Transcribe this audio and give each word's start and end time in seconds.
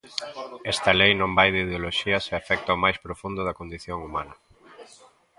Esta 0.73 0.91
lei 0.99 1.11
non 1.17 1.31
vai 1.37 1.49
de 1.53 1.61
ideoloxías 1.65 2.23
e 2.31 2.33
afecta 2.35 2.75
o 2.77 2.81
máis 2.83 2.97
profundo 3.05 3.41
da 3.43 3.57
condición 3.59 3.97
humana. 4.07 4.33